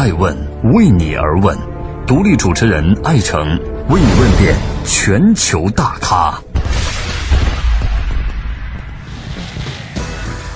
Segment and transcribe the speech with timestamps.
[0.00, 0.34] 爱问
[0.72, 1.54] 为你而问，
[2.06, 3.38] 独立主持人艾诚
[3.90, 6.40] 为你问遍全球大咖。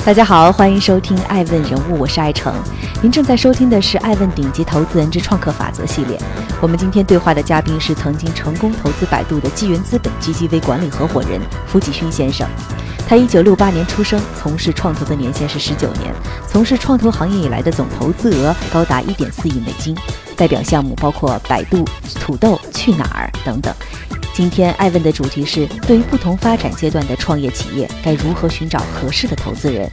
[0.03, 2.55] 大家好，欢迎收听《爱问人物》，我是艾诚。
[3.03, 6.19] 您正在收听的是《爱问顶级投资人之创客法则》系列。
[6.63, 12.49] 我们今天对话的嘉宾是曾经成功投资百度的纪元资本 GGV 管理合伙人付继勋先生。
[13.07, 16.13] 他一九六八年出生，从事创投的年限是十九年，
[16.49, 19.95] 从事创投行业以来的总投资额高达一点四亿美金，
[20.35, 21.85] 代表项目包括百度、
[22.19, 23.73] 土豆、去哪儿等等。
[24.33, 29.89] 今天艾问的主题是：对于不同发展阶段的创业企业，该如何寻找合适的投资人？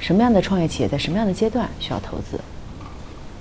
[0.00, 2.38] 什么样的创业企业在什么样的阶段需要投资？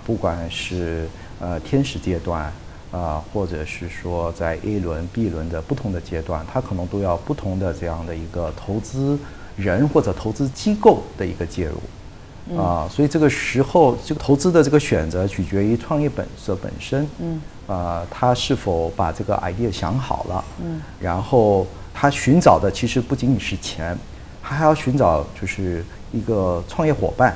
[0.06, 2.54] 不管是呃天使阶段。
[2.92, 9.20] 啊，或者是说在 A 轮、B 轮的不同的阶段，它可能都要不同的这样的一个投资
[9.58, 23.98] 人或者投资机构的一个介入，啊，所以这个时候这个投资的这个选择取决于创业本色本身，嗯，啊，他是否把这个 idea 想好了，嗯，然后他寻找的其实不仅仅是钱，
[24.42, 27.36] 他还要寻找就是一个创业伙伴。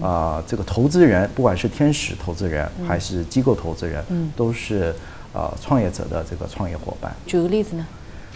[0.00, 4.04] 啊，这个投资人，不管是天使投资人还是机构投资人，
[4.34, 4.94] 都是
[5.32, 7.14] 呃创业者的这个创业伙伴。
[7.26, 7.86] 举个例子呢？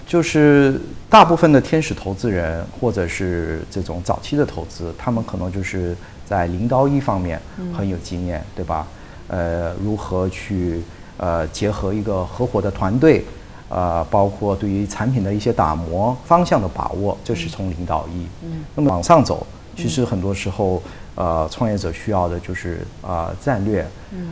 [0.06, 7.38] 就是大部分的天使投资人或者是这种早期的投资，他们可能就是在零到一方面
[7.76, 8.86] 很有经验，对吧？
[9.28, 10.82] 呃，如何去
[11.18, 13.22] 呃结合一个合伙的团队，
[13.68, 18.26] 呃，包括对于产品的一些打磨、方向的把握，这是从零到一。
[18.42, 18.64] 嗯。
[18.74, 20.82] 那么往上走，其实很多时候。
[21.18, 23.84] 呃，创业者需要的就是啊战略，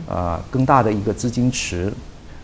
[0.07, 1.91] 呃更大的一个资金池，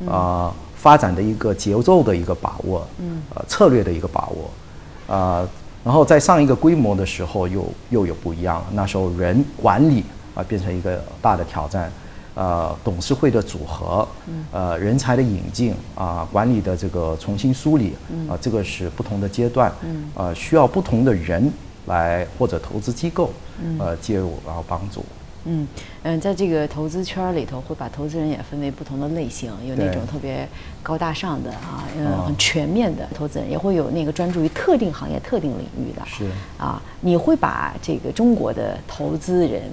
[0.06, 2.86] 啊发展的一个节奏的一个把握，
[3.34, 5.48] 呃策略的一个把握，啊
[5.86, 10.04] 然后在上一个规模的时候又又有不一样了，那时候人管理
[10.36, 11.90] 啊变成一个大的挑战，
[12.36, 14.06] 呃董事会的组合，
[14.52, 17.96] 呃人才的引进啊管理的这个重新梳理，
[18.30, 19.72] 啊这个是不同的阶段，
[20.16, 21.50] 啊需要不同的人。
[21.86, 23.32] 来或者投资机构，
[23.80, 25.04] 呃介入然后帮助。
[25.46, 25.68] 嗯
[26.04, 30.48] 嗯，在这个投资圈里头，会把投资人也分为不同的类型，有那种特别
[30.82, 36.02] 高大上的啊，嗯，很全面的投资人，也会有那个专注于特定行业、特定领域的。
[36.06, 39.64] 是啊，你会把这个中国的投资人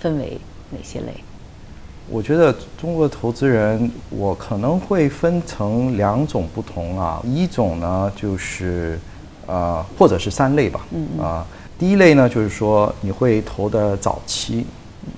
[0.00, 0.36] 分为
[0.70, 1.14] 哪些类？
[2.08, 8.98] 我觉得中国投资人，我可能会分成两种不同啊，一种呢就是
[9.46, 11.46] 呃，或者是三类吧，嗯啊。
[11.80, 14.66] 第一类呢，就是说你会投的早期，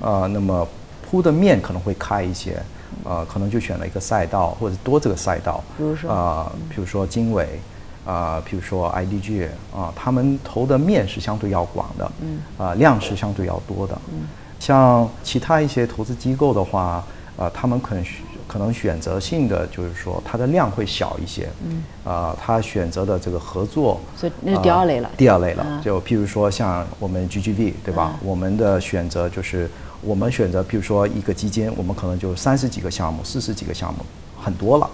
[0.00, 0.66] 啊，那么
[1.04, 2.62] 铺的面可能会开一些，
[3.02, 6.08] 啊，可能就选了一个赛道或者多这个赛道，比如说？
[6.08, 7.60] 啊，比如说经纬，
[8.06, 14.20] 啊，比如说 IDG，啊，他们投的面是相对要广的，嗯，啊，量是相对要多的，嗯，
[14.60, 17.04] 像其他一些投资机构的话，
[17.36, 18.22] 啊，他们可能需。
[18.52, 25.10] 可能选择性的就是说，它的量会小一些，嗯，啊，它选择的这个合作，所以那是第二类了。
[25.16, 28.18] 第二类了，就譬如说像我们 GGV 对吧？
[28.22, 29.70] 我们的选择就是
[30.02, 34.00] 我们选择，譬如说一个基金，我们可能就三十几个项目、四十几个项目，
[34.38, 34.90] 很多了。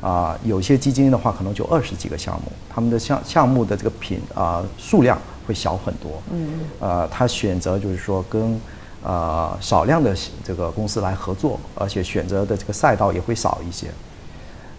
[0.00, 6.22] 啊，有些基金的话，可能就二十几个项目，他们的项项目的这个品啊数量会小很多。
[6.32, 6.60] 嗯嗯。
[6.80, 8.58] 呃，他选择就是说跟。
[9.06, 10.12] 呃，少量的
[10.42, 13.86] 这个公司来合作，而且选择的这个赛道也会少一些。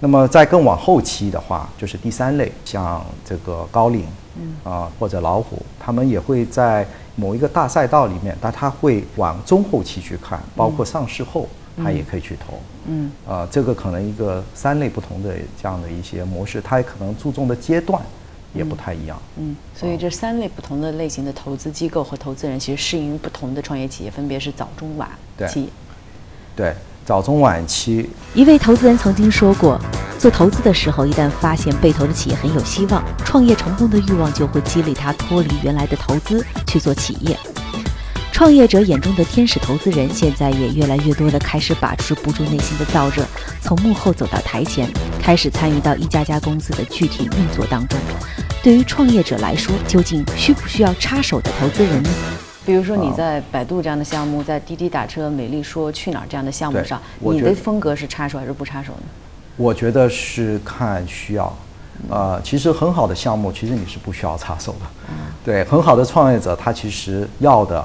[0.01, 4.03] 那么在更往后期的话，就是第三类，像这个高瓴，
[4.35, 6.85] 嗯，啊或者老虎，他们也会在
[7.16, 11.47] 某一个大赛道里面，但他会往中后期去看，包括上市后，
[11.81, 12.59] 他也可以去投。
[12.87, 18.01] 嗯，啊，这个可能一个三类不同的这样的一些模式，他也可能注重的阶段。
[18.53, 25.09] 也不太一样，嗯，所以这三类不同的类型的投资机构和投资人，其实适应于不同的创业企业，分别是早、中、晚
[25.47, 25.69] 期。
[26.56, 26.74] 对，
[27.06, 28.09] 早、中、晚期。
[28.34, 29.80] 一位投资人曾经说过，
[30.18, 37.38] 做投资的时候，一旦发现被投的企业很有希望，创业成功的欲望就会激励他脱离原来的投资去做企业。
[38.37, 43.25] 创业者眼中的天使投资人，现在也越来越多的开始把持不住内心的燥热，
[43.61, 44.87] 从幕后走到台前，
[45.19, 47.99] 开始参与到一家家公司的具体运作当中。
[48.61, 52.09] 对于创业者来说，究竟需不需要插手的投资人呢？
[52.63, 59.07] 比如说你在百度这样的项目，在滴滴打车、美丽说、去哪儿这样的项目上，你的风格是插手还是不插手呢？
[59.55, 61.51] 我觉得是看需要。
[62.07, 64.85] 呃，其实很好的项目，其实你是不需要插手的。
[65.43, 67.83] 对，很好的创业者，他其实要的。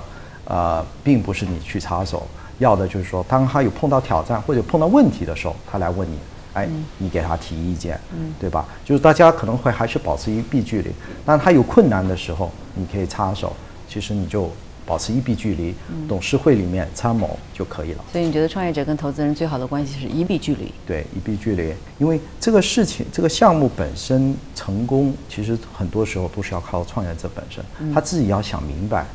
[0.52, 2.26] 呃，并不是你去插手，
[2.58, 6.19] 要的就是说，当他有碰到挑战或者碰到问题的时候，他来问你，
[6.52, 6.69] 哎，
[6.99, 8.66] 你给他提意见，嗯对吧？
[8.84, 10.90] 就是大家可能会还是保持一臂距离，
[11.25, 13.56] 但他有困难的时候，你可以插手，
[13.88, 14.50] 其实你就
[14.84, 15.75] 保持一臂距离，
[16.06, 18.05] 董事会里面参谋就可以了。
[18.12, 20.70] 所以你觉得创业者跟投资人最好的关系是一臂距离？
[20.87, 27.64] 对，一臂距离，因为这个事情，这个项目本身成功，其实很多时候都是要靠创业者本身，
[27.94, 29.06] 他自己要想明白，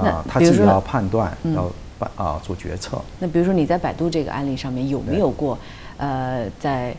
[0.00, 3.00] 啊，他自己要判断，要办啊做决策。
[3.18, 5.58] 那比如说你在百度这个案例上面有没有过，
[5.96, 6.94] 呃，在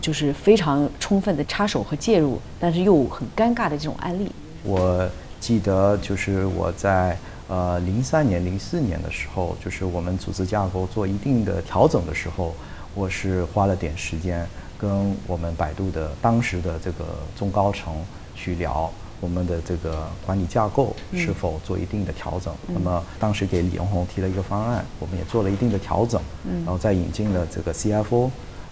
[0.00, 4.30] 就是非常充分的插手和介入，但是又很尴尬的这种案例？
[4.62, 5.08] 我
[5.40, 7.16] 记得就是我在
[7.48, 12.54] 呃零三年、零四年的时候，就是我们组织架构做一定的调整的时候，
[12.94, 14.46] 我是花了点时间
[14.76, 17.04] 跟我们百度的当时的这个
[17.36, 17.94] 中高层
[18.34, 18.90] 去聊
[19.20, 22.54] 我们的这个管理架构是否做一定的调整。
[22.66, 26.20] 那么当时给李永红提了一个方案，我们也做了一定的调整，
[26.64, 28.26] 然后再引进了这个 CFO，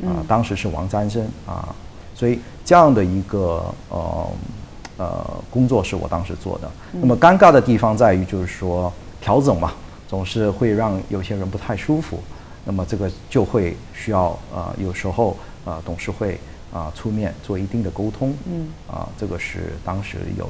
[0.05, 1.75] 啊，当时是王占生啊，
[2.15, 4.27] 所以这样的一个呃。
[4.99, 6.71] 呃，工作是我当时做的。
[6.91, 8.91] 那么尴尬的地方在于，就是说
[9.21, 9.75] 调整嘛，
[10.09, 12.19] 总是会让有些人不太舒服。
[12.65, 16.41] 那么这个就会需要呃，有时候呃，董事会
[16.77, 18.35] 啊出面做一定的沟通。
[18.47, 18.69] 嗯。
[18.89, 20.49] 啊，这个是当时有。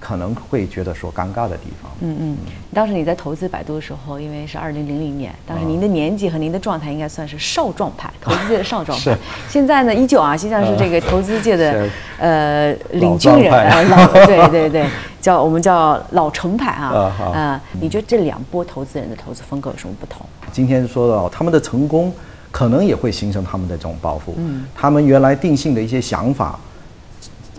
[0.00, 1.90] 可能会觉得说尴尬的地方。
[2.02, 2.36] 嗯嗯，
[2.72, 9.18] 当时你在投资百度的时候，因为是二零零零年，当时您的年纪和您的状态应该算是少壮派，投资界的少壮派。
[9.50, 14.86] 现在呢，依旧啊，实际上是这个投资界的呃领军人啊， 老对对对，
[15.20, 17.12] 叫我们叫老成派啊。
[17.34, 20.24] 啊，你觉得这两波投资人的投资风格有什么不同？
[20.52, 22.14] 今天说到他们的成功，
[22.50, 24.34] 可能也会形成他们的这种抱负。
[24.38, 26.58] 嗯，他们原来定性的一些想法，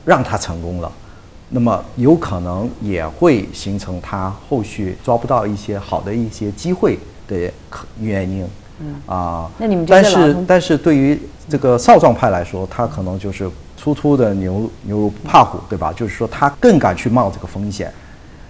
[0.06, 0.92] 让他成功了。
[1.50, 7.52] 那么有可能也会形成他后续抓不到一些好的一些机会的
[8.00, 8.48] 原因。
[8.82, 11.20] 嗯啊，那你们但是但是对于
[11.50, 15.92] 这个少壮派来说，他可能就是粗粗的牛牛不怕虎，对吧？
[15.92, 17.92] 就是说他更敢去冒这个风险。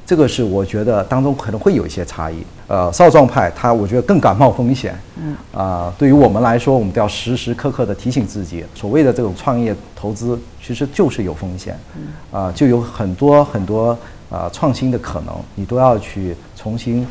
[0.10, 2.38] 这个是我觉得当中可能会有一些差异。
[2.68, 5.00] 呃，少壮派他我觉得更敢冒风险。
[5.22, 11.78] 嗯啊，对于我们来说，我们都要时时刻刻的提醒自己，所谓的这种创业投资其实就是有风险。
[11.96, 13.96] 嗯啊，就有很多很多
[14.32, 17.06] 啊创新的可能，你都要去重新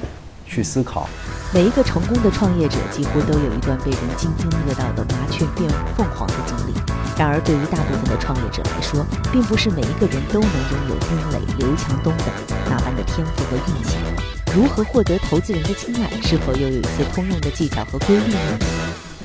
[0.49, 1.09] 去思考。
[1.53, 6.73] 每一个成功的创业者几乎都有一段被人津津乐道的麻雀变凤凰的经历。
[7.17, 12.27] 然而，对于大部分的创业者来说，并不是每一个人都能拥有丁磊、刘强东等
[12.71, 13.97] 那般的天赋和运气。
[14.55, 16.11] 如何获得投资人的青睐？
[16.23, 18.39] 是否又有一些通用的技巧和规律呢？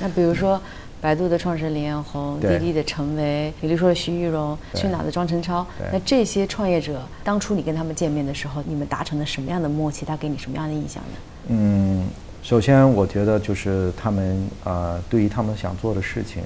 [0.02, 0.62] 那比如说，
[1.04, 10.06] 百度的创始人李彦宏，滴滴的陈维，比如说徐玉荣，去哪的庄晨超，那这些创业者，当初你跟他们见面的时候，你们达成了什么样的默契？
[10.06, 11.20] 他给你什么样的印象呢？
[11.50, 12.08] 嗯，
[12.42, 16.42] 首先我觉得就是他们呃，对于他们想做的事情。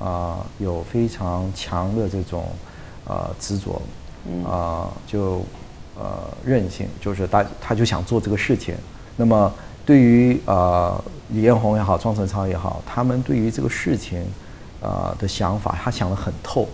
[0.00, 2.46] 啊，有非常强的这种，
[3.04, 3.80] 呃，执着，
[4.44, 5.44] 啊，就
[5.96, 8.74] 呃韧性，就是他他就想做这个事情。
[9.16, 14.24] 那么对于呃李彦宏也好，庄晨超也好，他们对于这个事情，
[14.80, 16.66] 呃的想法，他想得很透。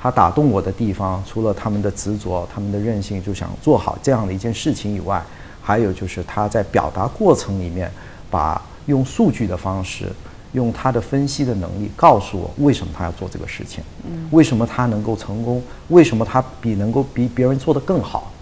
[0.00, 5.22] 他打动我的地方，除了他们的执着、他们的韧性，就想做好这样的一件事情以外，
[5.62, 7.90] 还有就是他在表达过程里面，
[8.30, 10.12] 把用数据的方式。
[10.52, 18.32] 用他的分析的能力告诉我为什么他要做这个事情，嗯，为什么他能够成功，为什么他比能够比别人做得更好，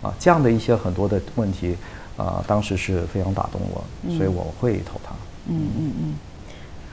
[0.00, 1.76] 啊，这样的一些很多的问题，
[2.18, 3.82] 啊，当时是非常打动我，
[4.14, 5.14] 所以我会投他。
[5.46, 6.14] 嗯嗯嗯，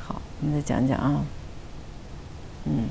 [0.01, 1.25] 好，你再讲讲啊。
[2.63, 2.86] 嗯，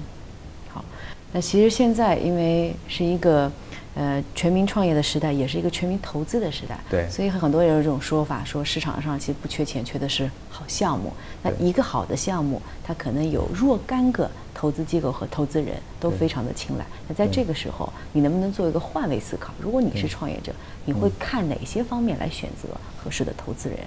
[0.69, 0.85] 好，
[1.33, 3.51] 那其实现在因为是一个。
[3.97, 11.13] 呃，全民创业的时代也是一个全民投资的时代，对，所以很多人有这种说法，说市场上其实不缺钱，缺的是好项目。
[11.45, 14.29] 那一个好的项目，它可能有若干个
[14.65, 16.87] 投资机构和投资人都非常的青睐。
[17.07, 19.53] 那在这个时候，你能不能做一个换位思考？
[19.61, 20.55] 如果你是创业者，
[20.87, 23.79] 你会看哪些方面来选择合适的投资人？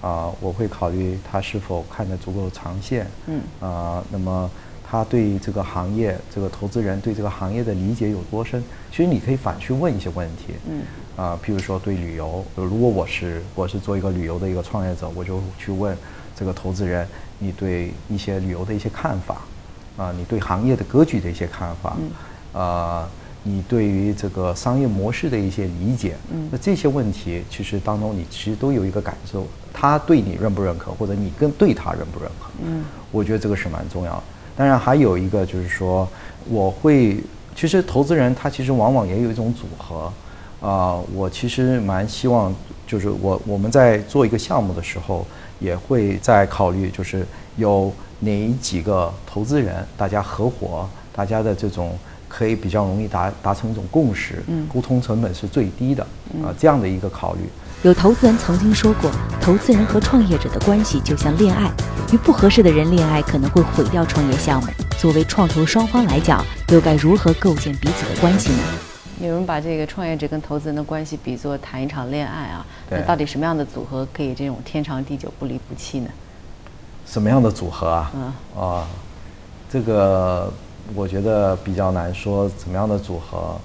[0.00, 3.06] 啊，我会考虑他是否看得足够长线。
[3.26, 3.40] 嗯。
[3.60, 4.50] 啊，那么。
[4.86, 8.62] 他对这个行业，这个投资人对这个行业的理解有多深？
[8.92, 10.54] 其实你可以反去问一些问题。
[10.68, 10.82] 嗯。
[11.16, 15.96] 啊，譬如说对旅游，如果我是我是做一个旅游的一个创业者，我就去问
[16.36, 19.40] 这个投资人，你对一些旅游的一些看法，
[19.96, 21.96] 啊，你对行业的格局的一些看法，
[22.52, 23.08] 啊，
[23.42, 32.46] 你对于这个商业模式的一些理解，嗯，那这些问题其实当中你其实都有一个感受，他对你认不认可，或者你跟对他认不认可？
[32.64, 34.22] 嗯，我觉得这个是蛮重要的。
[34.56, 36.08] 当然，还有一个就是说，
[36.48, 37.18] 我会
[37.54, 40.12] 其实投资人他其实往往也有一种组合，
[40.60, 42.54] 啊，我其实蛮希望
[42.86, 45.26] 就是我我们在做一个项目的时候，
[45.58, 47.92] 也会在考虑就是有
[48.24, 51.96] 哪几个投资人，大家合伙，大家的这种
[52.28, 56.02] 可以比较容易达达成一种共识，嗯沟通成本是最低的
[56.42, 57.40] 啊，这样的一个考虑。
[57.82, 59.10] 有投资人曾经说过，
[59.42, 61.70] 投资人和创业者的关系就像恋爱，
[62.12, 64.68] 与不合适的人恋爱可能会毁掉创业项目。
[64.98, 68.62] 作为创投双方来讲，又该如何构建彼此的关系呢？
[69.20, 76.08] 有人把这个创业者跟投资人的关系比作谈一场恋爱啊，那到底什么样的组合可以这种天长地久、不离不弃呢？
[77.06, 78.12] 什么样的组合啊？
[78.14, 78.86] 嗯啊，
[79.70, 80.52] 这个
[80.94, 83.56] 我觉得比较难说怎么样的组合。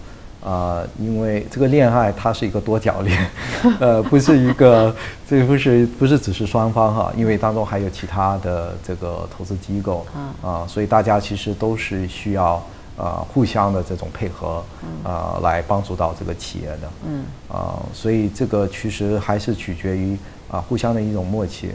[0.42, 3.30] 啊、因为这个恋爱它是一个多角恋，
[3.78, 4.96] 呃，不是一个，
[5.30, 10.06] 这不是不是只是双方哈，因为当中还有其他的这个投资机构，
[10.42, 12.64] 啊、所以大家其实都是需要
[12.96, 14.64] 呃互相的这种配合，
[15.04, 20.18] 呃，来帮助到这个企业的，嗯，啊、所以这个其实还是取决于
[20.50, 21.74] 啊、互相的一种默契。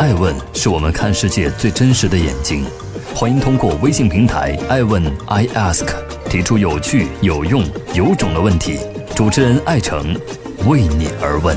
[0.00, 2.64] 爱问是我们看世界最真实的眼睛，
[3.14, 5.86] 欢迎通过微信平台“爱问 I Ask”
[6.24, 8.78] 提出有趣、有用、有种的问题，
[9.14, 10.18] 主持人爱诚
[10.66, 11.54] 为你而问。